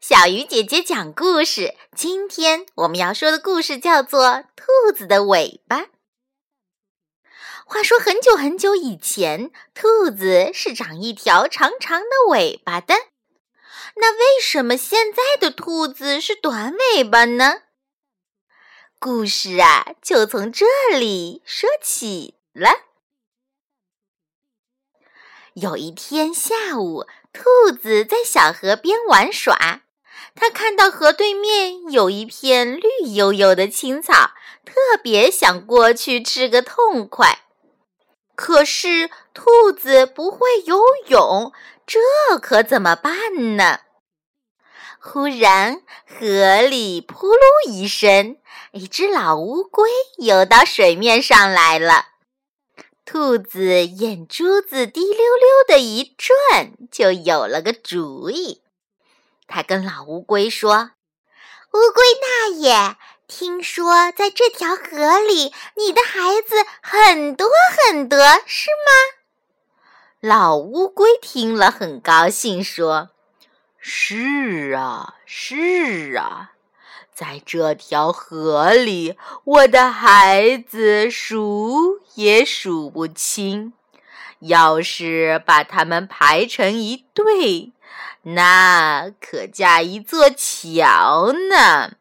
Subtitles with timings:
[0.00, 1.74] 小鱼姐姐讲故事。
[1.96, 5.80] 今天我们要说的故事叫做《兔子的尾巴》。
[7.66, 12.94] 话说很久很久以前，兔子是长一条长长的尾巴的。
[13.96, 17.62] 那为什么现在的兔子是短尾巴呢？
[19.00, 20.66] 故事啊，就从这
[20.98, 22.70] 里说起了。
[25.54, 27.04] 有一天下午，
[27.38, 29.82] 兔子在小河边玩耍。
[30.34, 34.32] 它看到河对面有一片绿油油的青草，
[34.64, 37.42] 特别想过去吃个痛快。
[38.34, 41.52] 可是兔子不会游泳，
[41.86, 42.00] 这
[42.40, 43.80] 可怎么办呢？
[45.00, 48.36] 忽然，河里扑噜一声，
[48.72, 52.06] 一只老乌龟游到水面上来了。
[53.10, 58.60] 兔子眼珠子滴溜溜的一转，就有了个主意。
[59.46, 60.90] 他跟老乌龟说
[61.72, 67.48] ：“乌龟大爷，听说在这条河里，你的孩子很多
[67.86, 69.16] 很多，是吗？”
[70.20, 73.08] 老乌龟听了很高兴，说
[73.80, 76.52] ：“是啊，是啊，
[77.18, 83.72] 在这条河里，我的孩子数也数不清。
[84.38, 87.72] 要是把他们排成一队。”
[88.22, 91.96] 那可架一座桥呢。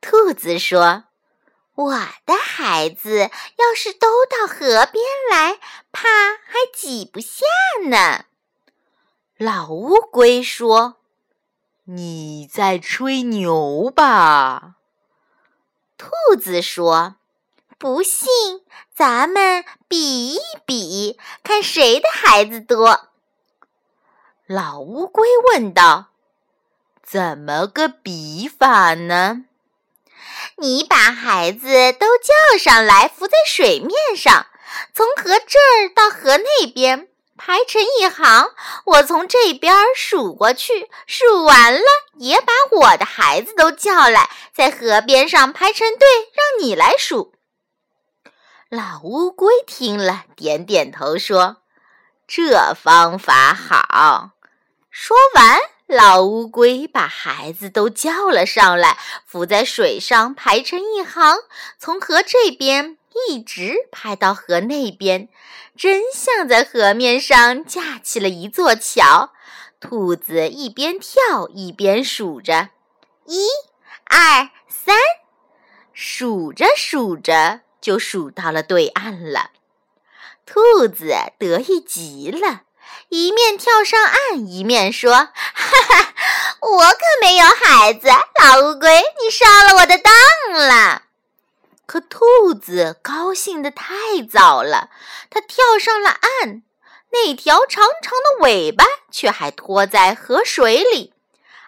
[0.00, 1.04] 兔子说
[1.76, 1.94] ：“我
[2.26, 5.60] 的孩子要是都到河边来，
[5.92, 7.44] 怕还挤不下
[7.88, 8.24] 呢。”
[9.38, 10.96] 老乌龟说
[11.84, 14.74] ：“你在吹牛吧？”
[15.98, 17.16] 兔子说
[17.78, 18.28] ：“不信，
[18.94, 23.08] 咱们比一比，看谁的孩子多。”
[24.46, 26.08] 老乌龟问道
[27.02, 29.44] ：“怎么个比法呢？
[30.58, 34.46] 你把孩子都叫上来，浮在水面上，
[34.92, 37.08] 从河这儿到河那边
[37.44, 38.52] 排成一行。
[38.84, 41.82] 我从这边数过去，数完了
[42.14, 47.34] 也把我的孩子都叫来，在河边上排成队，让你来数。”
[48.70, 51.56] 老乌龟听了，点点头说
[52.28, 54.30] ：“这方法好。”
[54.88, 61.38] 说完，老乌龟把孩子都叫了上来，浮在水上排成一行，
[61.76, 65.28] 从河这边一直排到河那边，
[65.76, 69.32] 真像在河面上架起了一座桥。
[69.80, 72.70] 兔子一边跳一边数着
[73.26, 73.46] ：“一、
[74.04, 74.96] 二、三。”
[75.92, 79.50] 数着数着，就数到了对岸了。
[80.46, 82.62] 兔子得意极了。
[83.08, 86.14] 一面跳上岸，一面说：“哈哈，
[86.60, 90.12] 我可没有孩子，老乌龟，你上了我的当
[90.68, 91.02] 了。”
[91.92, 94.88] 可兔子高兴的太早了，
[95.28, 96.62] 它跳上了岸，
[97.10, 101.12] 那条长长的尾巴却还拖在河水里。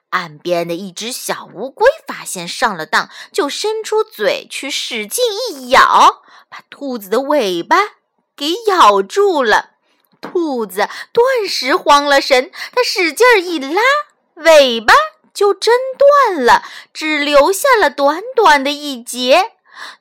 [0.08, 7.76] 岸边的一只小乌龟发现上了当，就伸出嘴去使劲一咬，把兔子的尾巴
[8.34, 9.72] 给咬住了。
[10.22, 13.82] 兔子顿时慌了神，它使劲儿一拉，
[14.36, 14.94] 尾巴
[15.34, 16.64] 就真断了，
[16.94, 19.50] 只留下了短短的一截。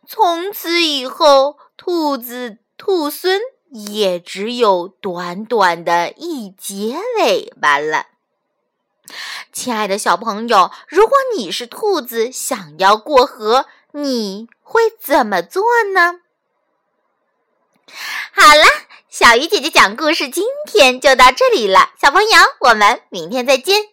[0.08, 8.08] 从此以后，兔子兔孙也只有短短的一截尾巴了。
[9.52, 15.64] 亲爱的小朋友，如果你是兔子，想要过河，你会怎么做
[15.94, 16.20] 呢？
[18.34, 18.64] 好了。
[19.10, 21.92] 小鱼姐姐讲故事，今天就到这里了。
[22.02, 22.30] 小朋友，
[22.62, 23.93] 我们明天再见。